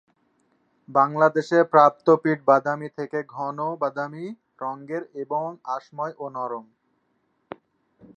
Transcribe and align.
বাংলাদেশে 0.89 1.57
প্রাপ্ত 1.73 2.07
পিট 2.23 2.39
বাদামি 2.45 2.89
থেকে 2.97 3.19
ঘন 3.35 3.57
বাদামি 3.81 4.25
রঙের 4.61 5.03
এবং 5.23 5.45
আঁশময় 5.75 6.13
ও 6.17 6.25
নরম। 6.35 6.65